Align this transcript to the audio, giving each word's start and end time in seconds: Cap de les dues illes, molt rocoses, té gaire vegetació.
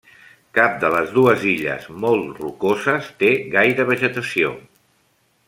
Cap 0.59 0.77
de 0.83 0.87
les 0.95 1.11
dues 1.17 1.45
illes, 1.51 1.85
molt 2.05 2.41
rocoses, 2.45 3.11
té 3.21 3.31
gaire 3.57 3.87
vegetació. 3.93 4.53